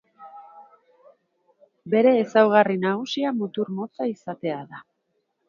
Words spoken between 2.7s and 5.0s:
nagusia mutur motza izatea da.